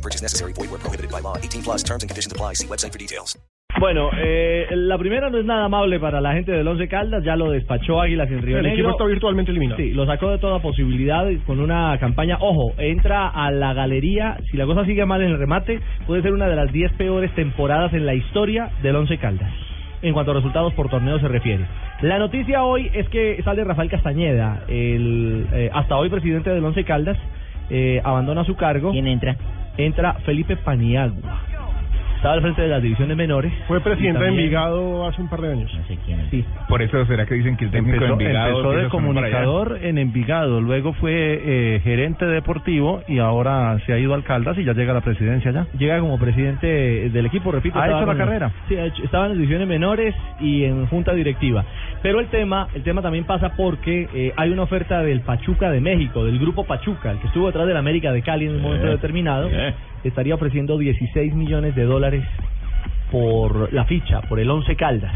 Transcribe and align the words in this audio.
No 0.00 0.02
purchase 0.02 0.22
necessary. 0.22 0.52
Void 0.54 0.70
where 0.70 0.80
prohibited 0.80 1.10
by 1.10 1.20
law. 1.20 1.36
18 1.36 1.62
plus 1.62 1.82
terms 1.82 2.02
and 2.02 2.08
conditions 2.08 2.32
apply. 2.32 2.54
See 2.54 2.66
website 2.66 2.92
for 2.92 2.98
details. 2.98 3.38
Bueno, 3.78 4.10
eh, 4.18 4.66
la 4.72 4.98
primera 4.98 5.30
no 5.30 5.38
es 5.38 5.44
nada 5.44 5.66
amable 5.66 6.00
para 6.00 6.20
la 6.20 6.32
gente 6.32 6.50
del 6.52 6.66
Once 6.66 6.88
Caldas, 6.88 7.22
ya 7.22 7.36
lo 7.36 7.50
despachó 7.50 8.00
Águilas 8.00 8.28
en 8.28 8.42
Río 8.42 8.56
El 8.56 8.64
Negro. 8.64 8.78
equipo 8.78 8.90
está 8.90 9.04
virtualmente 9.04 9.52
eliminado. 9.52 9.76
Sí, 9.76 9.92
lo 9.92 10.06
sacó 10.06 10.30
de 10.30 10.38
toda 10.38 10.58
posibilidad 10.60 11.24
con 11.46 11.60
una 11.60 11.96
campaña. 11.98 12.38
Ojo, 12.40 12.72
entra 12.78 13.28
a 13.28 13.50
la 13.52 13.72
galería. 13.72 14.38
Si 14.50 14.56
la 14.56 14.66
cosa 14.66 14.84
sigue 14.86 15.06
mal 15.06 15.22
en 15.22 15.30
el 15.30 15.38
remate, 15.38 15.80
puede 16.06 16.22
ser 16.22 16.32
una 16.32 16.48
de 16.48 16.56
las 16.56 16.72
10 16.72 16.92
peores 16.94 17.32
temporadas 17.34 17.92
en 17.92 18.06
la 18.06 18.14
historia 18.14 18.70
del 18.82 18.96
Once 18.96 19.16
Caldas. 19.18 19.52
En 20.02 20.14
cuanto 20.14 20.32
a 20.32 20.34
resultados 20.34 20.74
por 20.74 20.88
torneo 20.88 21.20
se 21.20 21.28
refiere. 21.28 21.66
La 22.02 22.18
noticia 22.18 22.64
hoy 22.64 22.90
es 22.92 23.08
que 23.10 23.40
sale 23.44 23.64
Rafael 23.64 23.90
Castañeda, 23.90 24.64
el 24.68 25.46
eh, 25.52 25.70
hasta 25.72 25.96
hoy 25.96 26.08
presidente 26.08 26.50
del 26.50 26.64
Once 26.64 26.82
Caldas, 26.84 27.18
eh, 27.70 28.00
abandona 28.02 28.44
su 28.44 28.56
cargo. 28.56 28.90
¿Quién 28.90 29.06
entra? 29.06 29.36
Entra 29.80 30.14
Felipe 30.24 30.56
Paniagua. 30.56 31.49
Estaba 32.20 32.34
al 32.34 32.42
frente 32.42 32.60
de 32.60 32.68
las 32.68 32.82
divisiones 32.82 33.16
menores. 33.16 33.50
Fue 33.66 33.80
presidente 33.80 34.20
de 34.22 34.28
Envigado 34.28 35.06
hace 35.08 35.22
un 35.22 35.30
par 35.30 35.40
de 35.40 35.52
años. 35.52 35.72
No 35.74 35.84
sé 35.86 35.96
quién 36.04 36.20
es. 36.20 36.28
Sí. 36.28 36.44
Por 36.68 36.82
eso 36.82 37.06
será 37.06 37.24
que 37.24 37.34
dicen 37.34 37.56
que 37.56 37.64
el 37.64 37.70
técnico 37.70 37.94
Empezó, 37.94 38.16
de 38.18 38.24
Envigado 38.24 38.48
empezó 38.50 38.72
de 38.72 38.88
comunicador 38.90 39.78
en 39.80 39.96
Envigado, 39.96 40.60
luego 40.60 40.92
fue 40.92 41.12
eh, 41.42 41.80
gerente 41.82 42.26
deportivo 42.26 43.00
y 43.08 43.20
ahora 43.20 43.78
se 43.86 43.94
ha 43.94 43.98
ido 43.98 44.12
al 44.12 44.22
Caldas 44.22 44.58
y 44.58 44.64
ya 44.64 44.74
llega 44.74 44.90
a 44.92 44.96
la 44.96 45.00
presidencia 45.00 45.50
ya. 45.50 45.66
llega 45.78 45.98
como 46.00 46.18
presidente 46.18 47.08
del 47.08 47.24
equipo, 47.24 47.52
repito. 47.52 47.78
¿Ha 47.78 47.86
estaba 47.86 48.02
hecho 48.02 48.12
la 48.12 48.18
carrera? 48.18 48.52
Sí, 48.68 48.76
ha 48.76 48.84
hecho- 48.84 49.02
estaba 49.02 49.24
en 49.24 49.30
las 49.30 49.38
divisiones 49.38 49.66
menores 49.66 50.14
y 50.40 50.64
en 50.64 50.86
junta 50.88 51.14
directiva. 51.14 51.64
Pero 52.02 52.20
el 52.20 52.26
tema, 52.26 52.68
el 52.74 52.82
tema 52.82 53.00
también 53.00 53.24
pasa 53.24 53.52
porque 53.56 54.08
eh, 54.14 54.32
hay 54.36 54.50
una 54.50 54.64
oferta 54.64 55.02
del 55.02 55.22
Pachuca 55.22 55.70
de 55.70 55.80
México, 55.80 56.22
del 56.26 56.38
grupo 56.38 56.64
Pachuca, 56.64 57.12
el 57.12 57.18
que 57.18 57.28
estuvo 57.28 57.46
detrás 57.46 57.66
del 57.66 57.78
América 57.78 58.12
de 58.12 58.20
Cali 58.20 58.44
en 58.44 58.56
un 58.56 58.60
momento 58.62 58.88
determinado, 58.88 59.48
estaría 60.04 60.34
ofreciendo 60.34 60.78
16 60.78 61.34
millones 61.34 61.74
de 61.74 61.84
dólares 61.84 62.24
por 63.10 63.72
la 63.72 63.84
ficha, 63.84 64.20
por 64.22 64.40
el 64.40 64.50
Once 64.50 64.74
Caldas. 64.76 65.14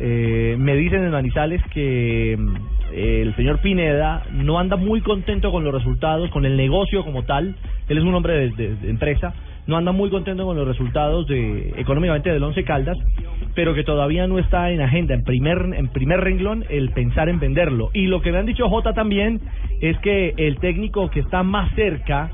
Eh, 0.00 0.56
me 0.58 0.76
dicen 0.76 1.02
en 1.02 1.10
Manizales 1.10 1.60
que 1.72 2.36
mm, 2.38 2.54
el 2.94 3.34
señor 3.34 3.60
Pineda 3.60 4.22
no 4.32 4.58
anda 4.58 4.76
muy 4.76 5.00
contento 5.00 5.50
con 5.50 5.64
los 5.64 5.74
resultados, 5.74 6.30
con 6.30 6.44
el 6.44 6.56
negocio 6.56 7.04
como 7.04 7.24
tal. 7.24 7.56
Él 7.88 7.98
es 7.98 8.04
un 8.04 8.14
hombre 8.14 8.50
de, 8.50 8.76
empresa, 8.88 9.34
no 9.66 9.76
anda 9.76 9.92
muy 9.92 10.08
contento 10.08 10.44
con 10.44 10.56
los 10.56 10.66
resultados 10.66 11.26
de 11.26 11.74
económicamente 11.76 12.30
del 12.30 12.42
Once 12.42 12.62
Caldas, 12.64 12.96
pero 13.54 13.74
que 13.74 13.82
todavía 13.82 14.26
no 14.28 14.38
está 14.38 14.70
en 14.70 14.80
agenda, 14.80 15.14
en 15.14 15.24
primer 15.24 15.58
en 15.74 15.88
primer 15.88 16.20
renglón 16.20 16.64
el 16.70 16.90
pensar 16.90 17.28
en 17.28 17.40
venderlo. 17.40 17.90
Y 17.92 18.06
lo 18.06 18.22
que 18.22 18.30
me 18.30 18.38
han 18.38 18.46
dicho 18.46 18.68
J 18.68 18.92
también 18.94 19.40
es 19.80 19.98
que 19.98 20.32
el 20.36 20.58
técnico 20.58 21.10
que 21.10 21.20
está 21.20 21.42
más 21.42 21.74
cerca 21.74 22.30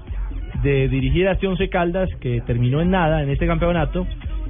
de 0.65 0.89
dirigir 0.89 1.29
a 1.29 1.33
este 1.33 1.47
Once 1.47 1.69
Caldas, 1.69 2.09
que 2.21 2.41
terminó 2.41 2.81
en 2.81 2.91
nada 2.91 3.23
en 3.23 3.31
este 3.31 3.47
campeonato, 3.47 4.07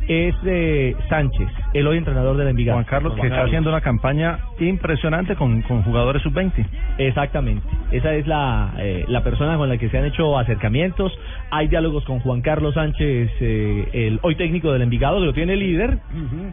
es 0.09 0.35
eh, 0.45 0.95
Sánchez, 1.09 1.49
el 1.73 1.87
hoy 1.87 1.99
entrenador 1.99 2.37
del 2.37 2.49
Envigado. 2.49 2.77
Juan 2.77 2.85
Carlos, 2.85 3.15
que 3.15 3.27
está 3.27 3.43
haciendo 3.43 3.71
una 3.71 3.81
campaña 3.81 4.39
impresionante 4.61 5.35
con, 5.35 5.63
con 5.63 5.83
jugadores 5.83 6.23
sub-20. 6.23 6.67
Exactamente. 6.99 7.67
Esa 7.91 8.15
es 8.15 8.27
la, 8.27 8.75
eh, 8.79 9.05
la 9.09 9.23
persona 9.23 9.57
con 9.57 9.69
la 9.69 9.79
que 9.79 9.89
se 9.89 9.99
han 9.99 10.05
hecho 10.05 10.39
acercamientos. 10.39 11.13
Hay 11.51 11.69
diálogos 11.69 12.05
con 12.05 12.21
Juan 12.21 12.43
Carlos 12.43 12.75
Sánchez, 12.75 13.31
eh, 13.41 13.89
el 13.93 14.19
hoy 14.23 14.35
técnico 14.37 14.73
del 14.73 14.83
Envigado, 14.83 15.21
que 15.21 15.27
lo 15.27 15.33
tiene 15.33 15.57
líder. 15.57 15.99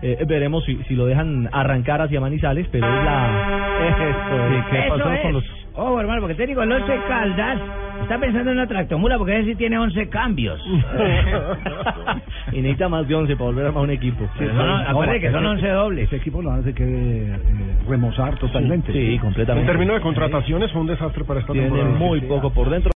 Eh, 0.01 0.23
veremos 0.28 0.63
si, 0.66 0.78
si 0.88 0.95
lo 0.95 1.05
dejan 1.05 1.49
arrancar 1.51 2.01
hacia 2.01 2.22
Manizales, 2.22 2.67
pero 2.72 2.88
es 2.88 3.03
la... 3.03 3.91
Es. 4.29 4.65
¿Qué 4.71 4.79
Eso 4.85 4.97
pasó 4.97 5.11
es. 5.11 5.21
con 5.21 5.33
los 5.33 5.43
Oh, 5.73 5.99
hermano, 5.99 6.19
porque 6.21 6.35
técnico 6.35 6.61
el 6.63 6.71
11 6.71 6.99
Caldas 7.07 7.59
está 8.01 8.19
pensando 8.19 8.51
en 8.51 8.57
una 8.57 8.67
tractomula 8.67 9.17
porque 9.17 9.39
ese 9.39 9.51
sí 9.51 9.55
tiene 9.55 9.77
11 9.79 10.09
cambios. 10.09 10.59
y 12.51 12.57
necesita 12.61 12.89
más 12.89 13.07
de 13.07 13.15
11 13.15 13.35
para 13.35 13.45
volver 13.45 13.65
a 13.65 13.67
armar 13.69 13.83
un 13.83 13.91
equipo. 13.91 14.27
Pero 14.37 14.53
son- 14.55 14.87
acuérdate 14.87 15.21
que 15.21 15.31
son 15.31 15.45
11 15.45 15.67
dobles. 15.69 16.07
Ese 16.07 16.15
equipo 16.17 16.41
lo 16.41 16.51
hace 16.51 16.73
que 16.73 16.83
eh, 16.83 17.37
remozar 17.87 18.37
totalmente. 18.37 18.91
Sí, 18.91 19.13
En 19.15 19.19
completamente. 19.19 19.67
términos 19.71 19.95
de 19.95 20.01
contrataciones 20.01 20.71
fue 20.71 20.81
un 20.81 20.87
desastre 20.87 21.23
para 21.23 21.39
esta 21.39 21.53
Tiene 21.53 21.67
temporada. 21.69 21.95
muy 21.97 22.21
poco 22.21 22.51
por 22.51 22.69
dentro. 22.69 22.89